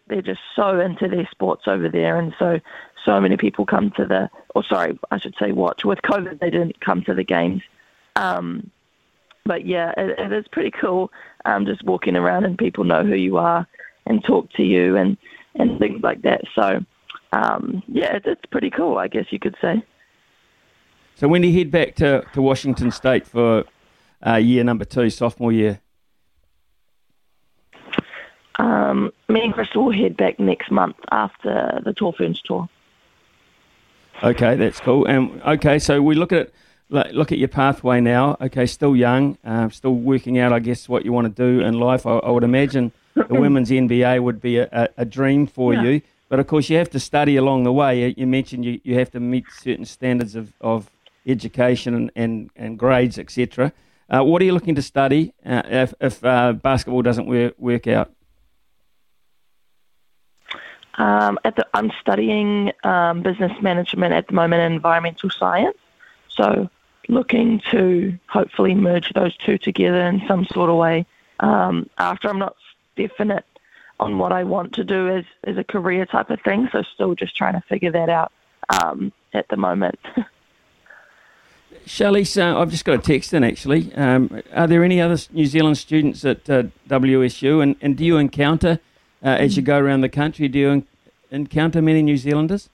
they're 0.08 0.22
just 0.22 0.42
so 0.56 0.80
into 0.80 1.08
their 1.08 1.28
sports 1.32 1.64
over 1.68 1.90
there, 1.90 2.18
and 2.18 2.34
so 2.40 2.60
so 3.06 3.20
many 3.20 3.38
people 3.38 3.66
come 3.66 3.92
to 3.92 4.06
the 4.06 4.30
or 4.56 4.64
sorry, 4.64 4.98
I 5.12 5.20
should 5.20 5.36
say 5.40 5.52
watch. 5.52 5.86
With 5.86 6.02
COVID, 6.02 6.40
they 6.40 6.50
didn't 6.50 6.80
come 6.80 7.04
to 7.04 7.14
the 7.14 7.24
games. 7.24 7.62
Um, 8.16 8.70
but 9.46 9.66
yeah, 9.66 9.94
it, 9.98 10.18
it 10.20 10.32
is 10.32 10.48
pretty 10.48 10.72
cool. 10.72 11.12
Um, 11.46 11.66
just 11.66 11.84
walking 11.84 12.16
around 12.16 12.46
and 12.46 12.58
people 12.58 12.84
know 12.84 13.04
who 13.04 13.16
you 13.16 13.38
are 13.38 13.68
and 14.06 14.24
talk 14.24 14.52
to 14.54 14.64
you 14.64 14.96
and 14.96 15.18
and 15.56 15.80
things 15.80 16.02
like 16.02 16.22
that. 16.24 16.42
So 16.56 16.80
um, 17.32 17.84
yeah, 17.88 18.16
it, 18.16 18.24
it's 18.26 18.46
pretty 18.52 18.70
cool, 18.70 18.98
I 18.98 19.08
guess 19.08 19.26
you 19.30 19.40
could 19.40 19.56
say. 19.62 19.84
So 21.16 21.28
when 21.28 21.42
do 21.42 21.48
you 21.48 21.58
head 21.58 21.72
back 21.72 21.96
to, 21.96 22.26
to 22.34 22.42
Washington 22.42 22.92
State 22.92 23.28
for 23.28 23.66
uh, 24.26 24.36
year 24.36 24.64
number 24.64 24.86
two, 24.86 25.10
sophomore 25.10 25.52
year? 25.52 25.80
Um, 28.60 29.12
me 29.30 29.42
and 29.42 29.54
Krystal 29.54 29.86
will 29.86 29.92
head 29.92 30.16
back 30.16 30.40
next 30.40 30.70
month 30.72 30.96
after 31.12 31.82
the 31.84 31.94
Tall 31.94 32.14
Ferns 32.14 32.42
tour. 32.42 32.70
Okay, 34.22 34.56
that's 34.56 34.80
cool. 34.80 35.06
And 35.06 35.42
okay, 35.42 35.80
so 35.80 36.02
we 36.02 36.16
look 36.16 36.32
at 36.32 36.48
it 36.48 36.54
look 36.90 37.32
at 37.32 37.38
your 37.38 37.48
pathway 37.48 38.00
now. 38.00 38.38
Okay, 38.40 38.66
still 38.66 38.96
young, 38.96 39.38
uh, 39.44 39.70
still 39.70 39.96
working 39.96 40.38
out, 40.38 40.54
I 40.54 40.60
guess, 40.60 40.88
what 40.88 41.06
you 41.06 41.12
want 41.12 41.36
to 41.36 41.44
do 41.44 41.64
in 41.64 41.80
life. 41.80 42.06
I, 42.06 42.18
I 42.18 42.30
would 42.30 42.44
imagine 42.44 42.92
the 43.16 43.36
women's 43.36 43.70
NBA 43.70 44.22
would 44.22 44.42
be 44.42 44.58
a, 44.58 44.90
a 44.98 45.06
dream 45.06 45.48
for 45.48 45.74
yeah. 45.74 45.84
you. 45.84 46.02
But 46.30 46.40
of 46.40 46.48
course, 46.48 46.70
you 46.70 46.78
have 46.78 46.90
to 46.92 47.00
study 47.00 47.36
along 47.36 47.64
the 47.64 47.74
way. 47.74 48.14
You 48.18 48.26
mentioned 48.26 48.66
you, 48.66 48.80
you 48.84 48.96
have 48.96 49.12
to 49.12 49.20
meet 49.20 49.46
certain 49.52 49.86
standards 49.86 50.36
of, 50.36 50.54
of 50.62 50.90
education 51.28 51.94
and, 51.94 52.12
and, 52.16 52.50
and 52.56 52.80
grades, 52.80 53.20
etc. 53.20 53.72
Uh, 54.10 54.24
what 54.24 54.42
are 54.42 54.46
you 54.46 54.54
looking 54.54 54.76
to 54.76 54.82
study 54.82 55.34
uh, 55.46 55.62
if, 55.66 55.94
if 56.00 56.24
uh, 56.26 56.54
basketball 56.54 57.02
doesn't 57.02 57.28
work, 57.28 57.54
work 57.58 57.88
out? 57.88 58.12
Um, 60.96 61.40
at 61.44 61.56
the, 61.56 61.66
I'm 61.74 61.92
studying 62.02 62.72
um, 62.84 63.24
business 63.24 63.52
management 63.62 64.14
at 64.14 64.28
the 64.28 64.34
moment 64.34 64.62
in 64.62 64.74
environmental 64.74 65.30
science. 65.30 65.78
So 66.30 66.70
looking 67.10 67.62
to 67.72 68.18
hopefully 68.28 68.76
merge 68.76 69.12
those 69.14 69.36
two 69.38 69.58
together 69.58 70.02
in 70.02 70.22
some 70.28 70.46
sort 70.46 70.70
of 70.70 70.78
way. 70.78 71.06
Um, 71.40 71.90
after 71.98 72.30
I'm 72.30 72.40
not 72.40 72.56
definite 72.96 73.46
on 74.00 74.18
what 74.18 74.32
I 74.32 74.44
want 74.44 74.74
to 74.74 74.84
do 74.84 75.10
as, 75.10 75.26
as 75.44 75.58
a 75.58 75.64
career 75.64 76.06
type 76.06 76.30
of 76.30 76.42
thing, 76.42 76.68
so 76.72 76.84
still 76.94 77.16
just 77.16 77.36
trying 77.36 77.54
to 77.54 77.62
figure 77.62 77.92
that 77.92 78.10
out 78.10 78.32
um, 78.70 79.12
at 79.34 79.48
the 79.50 79.58
moment. 79.58 80.00
Charlize, 81.86 82.42
uh, 82.42 82.60
I've 82.60 82.70
just 82.70 82.86
got 82.86 82.96
a 82.96 83.02
text 83.02 83.34
in 83.34 83.44
actually. 83.44 83.94
Um, 83.96 84.42
are 84.54 84.68
there 84.68 84.84
any 84.84 85.02
other 85.02 85.18
New 85.32 85.46
Zealand 85.46 85.78
students 85.78 86.24
at 86.24 86.50
uh, 86.50 86.64
WSU, 86.88 87.62
and, 87.62 87.76
and 87.82 87.98
do 87.98 88.06
you 88.06 88.18
encounter, 88.18 88.80
uh, 89.24 89.30
as 89.30 89.58
you 89.58 89.64
go 89.64 89.78
around 89.78 90.02
the 90.02 90.10
country, 90.10 90.48
do 90.48 90.60
you 90.60 90.70
en- 90.70 90.88
encounter 91.32 91.82
many 91.82 92.02
New 92.02 92.18
Zealanders? 92.18 92.70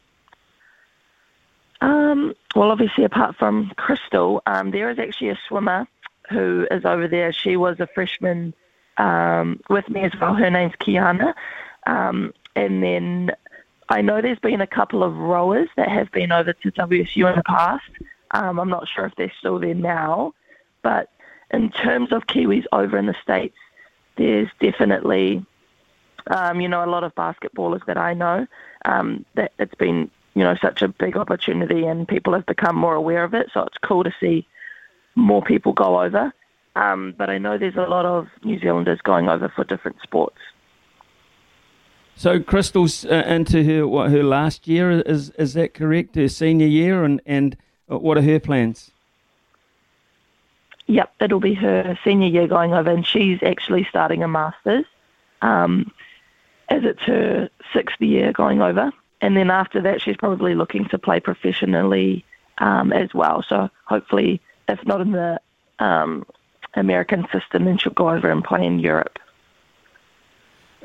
Um, 1.81 2.35
well, 2.55 2.71
obviously, 2.71 3.03
apart 3.03 3.35
from 3.37 3.71
Krystal, 3.77 4.41
um, 4.45 4.71
there 4.71 4.89
is 4.89 4.99
actually 4.99 5.29
a 5.29 5.39
swimmer 5.47 5.87
who 6.29 6.67
is 6.69 6.85
over 6.85 7.07
there. 7.07 7.33
She 7.33 7.57
was 7.57 7.79
a 7.79 7.87
freshman 7.87 8.53
um, 8.99 9.59
with 9.69 9.89
me 9.89 10.01
as 10.03 10.11
well. 10.19 10.35
Her 10.35 10.49
name's 10.51 10.75
Kiana. 10.75 11.33
Um, 11.87 12.33
and 12.55 12.83
then 12.83 13.31
I 13.89 14.01
know 14.01 14.21
there's 14.21 14.39
been 14.39 14.61
a 14.61 14.67
couple 14.67 15.03
of 15.03 15.15
rowers 15.17 15.69
that 15.75 15.89
have 15.89 16.11
been 16.11 16.31
over 16.31 16.53
to 16.53 16.71
WSU 16.71 17.29
in 17.29 17.35
the 17.37 17.43
past. 17.43 17.89
Um, 18.31 18.59
I'm 18.59 18.69
not 18.69 18.87
sure 18.87 19.05
if 19.05 19.15
they're 19.15 19.33
still 19.39 19.59
there 19.59 19.73
now. 19.73 20.33
But 20.83 21.09
in 21.51 21.71
terms 21.71 22.11
of 22.11 22.27
Kiwis 22.27 22.65
over 22.71 22.97
in 22.97 23.07
the 23.07 23.15
States, 23.23 23.57
there's 24.17 24.49
definitely, 24.59 25.43
um, 26.29 26.61
you 26.61 26.67
know, 26.67 26.85
a 26.85 26.87
lot 26.87 27.03
of 27.03 27.15
basketballers 27.15 27.83
that 27.87 27.97
I 27.97 28.13
know 28.13 28.45
um, 28.85 29.25
that 29.33 29.53
it's 29.57 29.75
been 29.75 30.11
you 30.39 30.43
know, 30.43 30.55
such 30.61 30.81
a 30.81 30.87
big 30.87 31.17
opportunity 31.17 31.85
and 31.85 32.07
people 32.07 32.33
have 32.33 32.45
become 32.45 32.75
more 32.75 32.95
aware 32.95 33.23
of 33.23 33.33
it. 33.33 33.49
So 33.53 33.63
it's 33.63 33.77
cool 33.83 34.03
to 34.03 34.13
see 34.19 34.47
more 35.15 35.41
people 35.41 35.73
go 35.73 36.01
over. 36.01 36.33
Um, 36.79 37.13
but 37.17 37.29
I 37.29 37.37
know 37.37 37.57
there's 37.57 37.75
a 37.75 37.81
lot 37.81 38.05
of 38.05 38.27
New 38.43 38.59
Zealanders 38.59 39.01
going 39.01 39.27
over 39.27 39.49
for 39.49 39.63
different 39.63 39.97
sports. 40.01 40.37
So 42.15 42.39
Krystal's 42.39 43.05
uh, 43.05 43.23
into 43.27 43.63
her 43.63 43.87
what 43.87 44.11
her 44.11 44.23
last 44.23 44.67
year 44.67 45.01
is 45.01 45.29
is 45.31 45.53
that 45.53 45.73
correct? 45.73 46.15
Her 46.15 46.27
senior 46.27 46.67
year, 46.67 47.03
and 47.03 47.21
and 47.25 47.55
uh, 47.91 47.97
what 47.97 48.17
are 48.17 48.21
her 48.21 48.39
plans? 48.39 48.91
Yep, 50.87 51.13
it'll 51.21 51.39
be 51.39 51.53
her 51.53 51.97
senior 52.03 52.27
year 52.27 52.47
going 52.47 52.73
over, 52.73 52.91
and 52.91 53.05
she's 53.05 53.39
actually 53.43 53.85
starting 53.89 54.23
a 54.23 54.27
masters, 54.27 54.85
um, 55.41 55.91
as 56.67 56.83
it's 56.83 57.03
her 57.03 57.49
sixth 57.73 58.01
year 58.01 58.33
going 58.33 58.61
over 58.61 58.91
and 59.21 59.35
then 59.35 59.49
after 59.49 59.81
that, 59.81 60.01
she's 60.01 60.17
probably 60.17 60.55
looking 60.55 60.85
to 60.89 60.97
play 60.97 61.19
professionally 61.19 62.23
um, 62.59 62.93
as 62.93 63.13
well. 63.13 63.43
So 63.47 63.69
hopefully, 63.85 64.41
if 64.67 64.85
not 64.85 65.01
in 65.01 65.11
the 65.11 65.41
um, 65.79 66.25
American 66.75 67.25
system, 67.31 67.65
then 67.65 67.77
she'll 67.77 67.93
go 67.93 68.09
over 68.09 68.29
and 68.29 68.43
play 68.43 68.65
in 68.65 68.79
Europe. 68.79 69.17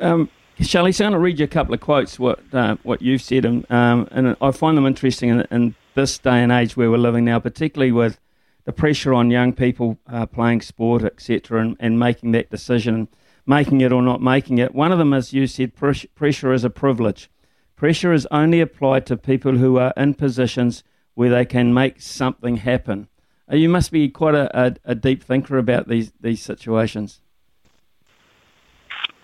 Um, 0.00 0.28
Shelley, 0.60 0.92
so 0.92 1.04
I'm 1.04 1.12
going 1.12 1.18
to 1.18 1.24
read 1.24 1.38
you 1.38 1.44
a 1.44 1.48
couple 1.48 1.74
of 1.74 1.80
quotes 1.80 2.18
what 2.18 2.40
uh, 2.52 2.76
what 2.82 3.02
you've 3.02 3.22
said, 3.22 3.44
and, 3.44 3.68
um, 3.70 4.08
and 4.10 4.36
I 4.40 4.50
find 4.52 4.76
them 4.76 4.86
interesting 4.86 5.30
in, 5.30 5.46
in, 5.50 5.74
this 5.94 6.18
day 6.18 6.42
and 6.42 6.50
age 6.50 6.76
where 6.76 6.90
we're 6.90 6.98
living 6.98 7.24
now, 7.24 7.38
particularly 7.38 7.92
with 7.92 8.18
the 8.64 8.72
pressure 8.72 9.14
on 9.14 9.30
young 9.30 9.52
people 9.52 9.96
uh, 10.08 10.26
playing 10.26 10.60
sport, 10.60 11.04
etc., 11.04 11.60
and, 11.60 11.76
and 11.78 12.00
making 12.00 12.32
that 12.32 12.50
decision, 12.50 13.06
making 13.46 13.80
it 13.80 13.92
or 13.92 14.02
not 14.02 14.20
making 14.20 14.58
it. 14.58 14.74
One 14.74 14.90
of 14.90 14.98
them, 14.98 15.14
as 15.14 15.32
you 15.32 15.46
said, 15.46 15.72
pressure 15.76 16.52
is 16.52 16.64
a 16.64 16.70
privilege. 16.70 17.30
Pressure 17.76 18.12
is 18.12 18.26
only 18.32 18.60
applied 18.60 19.06
to 19.06 19.16
people 19.16 19.58
who 19.58 19.78
are 19.78 19.92
in 19.96 20.14
positions 20.14 20.82
where 21.14 21.30
they 21.30 21.44
can 21.44 21.72
make 21.72 22.00
something 22.00 22.56
happen. 22.56 23.08
Uh, 23.50 23.56
you 23.56 23.68
must 23.68 23.90
be 23.90 24.08
quite 24.08 24.34
a, 24.34 24.66
a, 24.66 24.74
a 24.84 24.94
deep 24.94 25.22
thinker 25.22 25.58
about 25.58 25.88
these, 25.88 26.12
these 26.20 26.42
situations. 26.42 27.20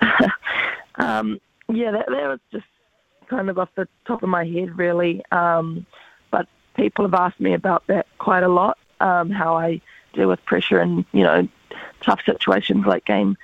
um, 0.96 1.40
yeah, 1.68 1.90
that, 1.90 2.06
that, 2.08 2.28
was 2.28 2.40
just 2.52 2.66
kind 3.28 3.48
of 3.48 3.58
off 3.58 3.70
the 3.76 3.88
top 4.06 4.22
of 4.22 4.28
my 4.28 4.44
head, 4.44 4.76
really. 4.76 5.22
Um, 5.32 5.86
but 6.30 6.46
people 6.76 7.04
have 7.04 7.14
asked 7.14 7.40
me 7.40 7.54
about 7.54 7.86
that 7.86 8.06
quite 8.18 8.42
a 8.42 8.48
lot, 8.48 8.78
um, 9.00 9.30
how 9.30 9.56
I 9.56 9.80
deal 10.12 10.28
with 10.28 10.44
pressure 10.44 10.80
and, 10.80 11.04
you 11.12 11.22
know, 11.22 11.48
tough 12.02 12.20
situations 12.24 12.84
like 12.86 13.04
game 13.04 13.36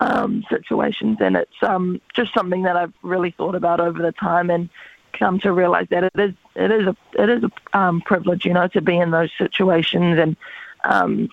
um, 0.00 0.44
situations, 0.50 1.18
and 1.20 1.36
it's 1.36 1.62
um, 1.62 2.00
just 2.14 2.34
something 2.34 2.62
that 2.62 2.76
I've 2.76 2.92
really 3.02 3.30
thought 3.30 3.54
about 3.54 3.80
over 3.80 4.02
the 4.02 4.12
time 4.12 4.50
and 4.50 4.68
come 5.12 5.40
to 5.40 5.52
realize 5.52 5.86
that 5.90 6.04
it 6.04 6.18
is 6.18 6.34
it 6.54 6.70
is 6.70 6.86
a 6.86 6.96
it 7.14 7.30
is 7.30 7.44
a 7.44 7.78
um, 7.78 8.00
privilege, 8.00 8.44
you 8.44 8.52
know, 8.52 8.68
to 8.68 8.80
be 8.80 8.96
in 8.96 9.10
those 9.10 9.30
situations 9.38 10.18
and 10.18 10.36
um, 10.84 11.28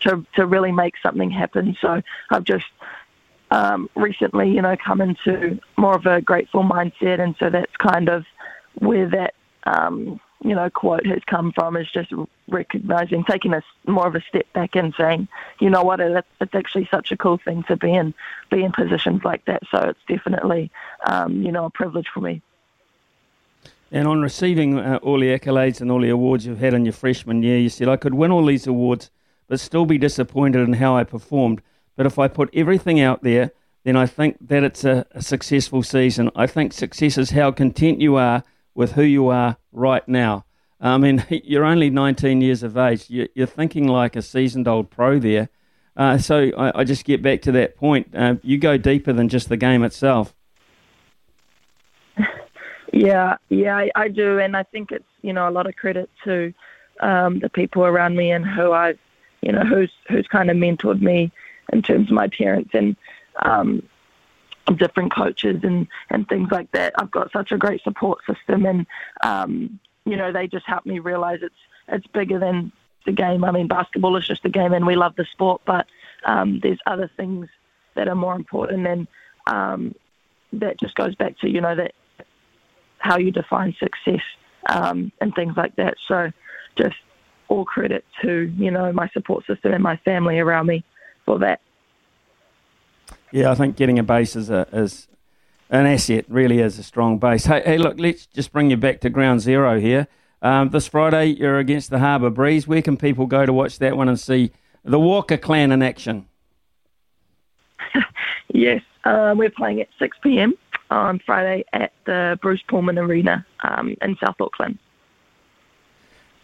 to 0.00 0.24
to 0.34 0.46
really 0.46 0.72
make 0.72 0.94
something 1.02 1.30
happen. 1.30 1.76
So 1.80 2.02
I've 2.30 2.44
just 2.44 2.66
um, 3.50 3.88
recently, 3.94 4.50
you 4.50 4.62
know, 4.62 4.76
come 4.76 5.00
into 5.00 5.58
more 5.76 5.94
of 5.94 6.06
a 6.06 6.20
grateful 6.20 6.62
mindset, 6.62 7.20
and 7.20 7.34
so 7.38 7.50
that's 7.50 7.76
kind 7.76 8.08
of 8.08 8.24
where 8.78 9.08
that 9.08 9.34
um, 9.64 10.20
you 10.42 10.54
know, 10.54 10.68
quote 10.70 11.06
has 11.06 11.22
come 11.26 11.52
from 11.52 11.76
is 11.76 11.90
just 11.90 12.12
recognizing, 12.48 13.24
taking 13.24 13.54
a 13.54 13.62
more 13.86 14.06
of 14.06 14.14
a 14.14 14.20
step 14.20 14.46
back 14.52 14.76
and 14.76 14.94
saying, 14.96 15.28
you 15.60 15.70
know 15.70 15.82
what, 15.82 16.00
it, 16.00 16.24
it's 16.40 16.54
actually 16.54 16.86
such 16.90 17.10
a 17.10 17.16
cool 17.16 17.38
thing 17.38 17.64
to 17.64 17.76
be 17.76 17.92
in, 17.92 18.14
be 18.50 18.62
in 18.62 18.72
positions 18.72 19.24
like 19.24 19.44
that. 19.46 19.62
So 19.70 19.78
it's 19.78 19.98
definitely, 20.06 20.70
um, 21.04 21.42
you 21.42 21.52
know, 21.52 21.64
a 21.64 21.70
privilege 21.70 22.08
for 22.12 22.20
me. 22.20 22.42
And 23.92 24.08
on 24.08 24.20
receiving 24.20 24.78
uh, 24.78 24.98
all 25.02 25.20
the 25.20 25.38
accolades 25.38 25.80
and 25.80 25.90
all 25.90 26.00
the 26.00 26.10
awards 26.10 26.44
you've 26.44 26.58
had 26.58 26.74
in 26.74 26.84
your 26.84 26.92
freshman 26.92 27.42
year, 27.42 27.58
you 27.58 27.68
said, 27.68 27.88
I 27.88 27.96
could 27.96 28.14
win 28.14 28.32
all 28.32 28.44
these 28.44 28.66
awards, 28.66 29.10
but 29.46 29.60
still 29.60 29.86
be 29.86 29.98
disappointed 29.98 30.60
in 30.60 30.74
how 30.74 30.96
I 30.96 31.04
performed. 31.04 31.62
But 31.94 32.06
if 32.06 32.18
I 32.18 32.28
put 32.28 32.50
everything 32.52 33.00
out 33.00 33.22
there, 33.22 33.52
then 33.84 33.96
I 33.96 34.06
think 34.06 34.36
that 34.40 34.64
it's 34.64 34.84
a, 34.84 35.06
a 35.12 35.22
successful 35.22 35.82
season. 35.82 36.30
I 36.34 36.48
think 36.48 36.72
success 36.72 37.16
is 37.16 37.30
how 37.30 37.52
content 37.52 38.00
you 38.00 38.16
are 38.16 38.42
with 38.74 38.92
who 38.92 39.02
you 39.02 39.28
are 39.28 39.56
right 39.72 40.06
now. 40.08 40.44
I 40.80 40.98
mean, 40.98 41.24
you're 41.30 41.64
only 41.64 41.88
19 41.88 42.40
years 42.40 42.62
of 42.62 42.76
age. 42.76 43.06
You're 43.08 43.46
thinking 43.46 43.86
like 43.86 44.16
a 44.16 44.22
seasoned 44.22 44.66
old 44.66 44.90
pro 44.90 45.18
there. 45.18 45.48
Uh, 45.96 46.18
so 46.18 46.50
I, 46.58 46.80
I, 46.80 46.84
just 46.84 47.06
get 47.06 47.22
back 47.22 47.40
to 47.42 47.52
that 47.52 47.76
point. 47.76 48.14
Uh, 48.14 48.34
you 48.42 48.58
go 48.58 48.76
deeper 48.76 49.14
than 49.14 49.30
just 49.30 49.48
the 49.48 49.56
game 49.56 49.82
itself. 49.82 50.34
Yeah, 52.92 53.36
yeah, 53.48 53.76
I, 53.76 53.90
I, 53.94 54.08
do, 54.08 54.38
and 54.38 54.56
I 54.56 54.62
think 54.62 54.92
it's 54.92 55.04
you 55.22 55.32
know 55.32 55.48
a 55.48 55.50
lot 55.50 55.66
of 55.66 55.76
credit 55.76 56.08
to 56.24 56.54
um, 57.00 57.40
the 57.40 57.48
people 57.48 57.84
around 57.84 58.16
me 58.16 58.30
and 58.30 58.46
who 58.46 58.72
I've 58.72 58.98
you 59.42 59.52
know 59.52 59.64
who's 59.64 59.92
who's 60.08 60.26
kind 60.28 60.50
of 60.50 60.56
mentored 60.56 61.00
me 61.00 61.32
in 61.72 61.82
terms 61.82 62.08
of 62.08 62.14
my 62.14 62.28
parents 62.28 62.70
and 62.74 62.96
um, 63.44 63.82
different 64.76 65.12
coaches 65.12 65.60
and, 65.62 65.86
and 66.10 66.28
things 66.28 66.50
like 66.50 66.70
that. 66.72 66.92
I've 66.98 67.10
got 67.10 67.32
such 67.32 67.52
a 67.52 67.58
great 67.58 67.82
support 67.82 68.20
system, 68.26 68.66
and 68.66 68.86
um, 69.22 69.78
you 70.04 70.16
know 70.16 70.32
they 70.32 70.46
just 70.46 70.66
help 70.66 70.86
me 70.86 70.98
realize 70.98 71.40
it's 71.42 71.54
it's 71.88 72.06
bigger 72.08 72.38
than 72.38 72.72
the 73.04 73.12
game. 73.12 73.44
I 73.44 73.52
mean, 73.52 73.68
basketball 73.68 74.16
is 74.16 74.26
just 74.26 74.44
a 74.44 74.48
game, 74.50 74.72
and 74.72 74.86
we 74.86 74.96
love 74.96 75.14
the 75.16 75.24
sport, 75.24 75.62
but 75.64 75.86
um, 76.24 76.60
there's 76.60 76.80
other 76.86 77.10
things 77.16 77.48
that 77.94 78.08
are 78.08 78.14
more 78.14 78.34
important, 78.34 78.86
and 78.86 79.08
um, 79.46 79.94
that 80.52 80.80
just 80.80 80.94
goes 80.94 81.14
back 81.14 81.38
to 81.38 81.48
you 81.48 81.60
know 81.60 81.74
that 81.74 81.92
how 82.98 83.18
you 83.18 83.30
define 83.30 83.74
success 83.78 84.22
um, 84.68 85.12
and 85.20 85.34
things 85.34 85.54
like 85.56 85.76
that. 85.76 85.94
So, 86.08 86.30
just 86.76 86.96
all 87.48 87.64
credit 87.64 88.04
to 88.22 88.52
you 88.56 88.70
know 88.70 88.92
my 88.92 89.08
support 89.10 89.46
system 89.46 89.72
and 89.72 89.82
my 89.82 89.96
family 89.98 90.38
around 90.38 90.66
me 90.66 90.84
for 91.24 91.38
that. 91.38 91.60
Yeah, 93.30 93.50
I 93.50 93.54
think 93.54 93.76
getting 93.76 93.98
a 93.98 94.02
base 94.02 94.36
is 94.36 94.50
a 94.50 94.66
is 94.72 95.08
an 95.70 95.86
asset. 95.86 96.24
Really 96.28 96.60
is 96.60 96.78
a 96.78 96.82
strong 96.82 97.18
base. 97.18 97.46
Hey, 97.46 97.62
hey, 97.64 97.78
look, 97.78 97.98
let's 97.98 98.26
just 98.26 98.52
bring 98.52 98.70
you 98.70 98.76
back 98.76 99.00
to 99.00 99.10
ground 99.10 99.40
zero 99.40 99.80
here. 99.80 100.08
Um, 100.42 100.68
this 100.70 100.86
Friday, 100.86 101.26
you're 101.26 101.58
against 101.58 101.90
the 101.90 101.98
Harbour 101.98 102.30
Breeze. 102.30 102.68
Where 102.68 102.82
can 102.82 102.96
people 102.96 103.26
go 103.26 103.46
to 103.46 103.52
watch 103.52 103.78
that 103.78 103.96
one 103.96 104.08
and 104.08 104.20
see 104.20 104.52
the 104.84 105.00
Walker 105.00 105.36
clan 105.36 105.72
in 105.72 105.82
action? 105.82 106.26
yes, 108.52 108.82
uh, 109.04 109.34
we're 109.36 109.50
playing 109.50 109.80
at 109.80 109.88
6 109.98 110.16
p.m. 110.22 110.54
on 110.90 111.20
Friday 111.24 111.64
at 111.72 111.92
the 112.04 112.38
Bruce 112.42 112.62
Pullman 112.68 112.98
Arena 112.98 113.44
um, 113.62 113.96
in 114.00 114.16
South 114.24 114.40
Auckland. 114.40 114.78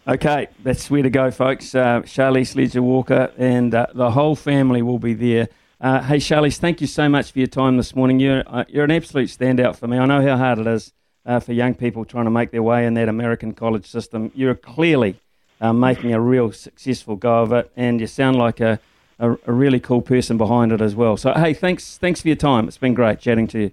Okay, 0.07 0.49
that's 0.65 0.91
where 0.91 1.03
to 1.03 1.11
go, 1.11 1.31
folks. 1.31 1.75
Uh, 1.75 2.01
Charlisse 2.01 2.57
Leger 2.57 2.83
Walker 2.83 3.33
and 3.39 3.73
uh, 3.73 3.87
the 3.95 4.11
whole 4.11 4.35
family 4.35 4.83
will 4.83 4.99
be 4.99 5.15
there. 5.15 5.49
Uh, 5.81 6.03
hey, 6.03 6.17
Charlisse, 6.17 6.59
thank 6.59 6.81
you 6.81 6.87
so 6.87 7.09
much 7.09 7.31
for 7.33 7.39
your 7.39 7.49
time 7.49 7.77
this 7.77 7.95
morning. 7.95 8.19
You're, 8.19 8.43
uh, 8.47 8.65
you're 8.69 8.85
an 8.85 8.91
absolute 8.91 9.29
standout 9.29 9.77
for 9.77 9.87
me. 9.87 9.99
I 9.99 10.07
know 10.07 10.21
how 10.23 10.37
hard 10.37 10.59
it 10.59 10.67
is 10.67 10.93
uh, 11.25 11.41
for 11.41 11.53
young 11.53 11.75
people 11.75 12.05
trying 12.05 12.25
to 12.25 12.31
make 12.31 12.51
their 12.51 12.63
way 12.63 12.87
in 12.87 12.95
that 12.95 13.09
American 13.09 13.53
college 13.53 13.87
system. 13.87 14.33
You're 14.35 14.55
clearly 14.55 15.21
uh, 15.61 15.73
making 15.73 16.13
a 16.13 16.21
real 16.21 16.51
successful 16.51 17.17
go 17.17 17.43
of 17.43 17.53
it, 17.53 17.71
and 17.77 18.01
you 18.01 18.09
sound 18.09 18.37
like 18.37 18.61
a, 18.61 18.81
a, 19.21 19.33
a, 19.47 19.53
really 19.53 19.79
cool 19.79 20.03
person 20.03 20.37
behind 20.37 20.73
it 20.73 20.81
as 20.81 20.97
well. 20.97 21.17
So, 21.17 21.33
hey, 21.33 21.55
thanks, 21.55 21.97
thanks 21.99 22.21
for 22.21 22.29
your 22.29 22.37
time. 22.37 22.67
It's 22.67 22.79
been 22.79 22.95
great 22.95 23.21
chatting 23.21 23.47
to 23.49 23.61
you. 23.61 23.71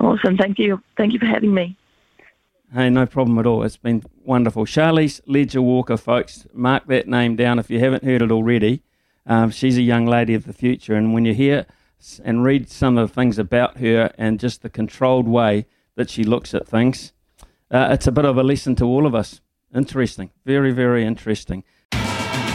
Awesome. 0.00 0.36
Thank 0.36 0.58
you. 0.58 0.82
Thank 0.96 1.12
you 1.12 1.18
for 1.18 1.26
having 1.26 1.52
me. 1.52 1.76
Hey, 2.72 2.88
no 2.88 3.04
problem 3.04 3.38
at 3.38 3.46
all. 3.46 3.62
It's 3.64 3.76
been 3.76 4.02
wonderful. 4.24 4.64
Charlisse 4.64 5.20
Leger 5.26 5.60
Walker, 5.60 5.96
folks, 5.96 6.46
mark 6.54 6.86
that 6.86 7.08
name 7.08 7.36
down 7.36 7.58
if 7.58 7.68
you 7.68 7.80
haven't 7.80 8.04
heard 8.04 8.22
it 8.22 8.30
already. 8.30 8.82
Um, 9.26 9.50
she's 9.50 9.76
a 9.76 9.82
young 9.82 10.06
lady 10.06 10.34
of 10.34 10.46
the 10.46 10.52
future, 10.52 10.94
and 10.94 11.12
when 11.12 11.24
you 11.24 11.34
hear 11.34 11.66
and 12.24 12.42
read 12.42 12.70
some 12.70 12.96
of 12.96 13.08
the 13.08 13.14
things 13.14 13.38
about 13.38 13.78
her 13.78 14.10
and 14.16 14.40
just 14.40 14.62
the 14.62 14.70
controlled 14.70 15.28
way 15.28 15.66
that 15.96 16.08
she 16.08 16.24
looks 16.24 16.54
at 16.54 16.66
things, 16.66 17.12
uh, 17.70 17.88
it's 17.90 18.06
a 18.06 18.12
bit 18.12 18.24
of 18.24 18.38
a 18.38 18.42
lesson 18.42 18.74
to 18.76 18.84
all 18.84 19.04
of 19.04 19.14
us. 19.14 19.40
Interesting. 19.74 20.30
Very, 20.46 20.72
very 20.72 21.04
interesting. 21.04 21.62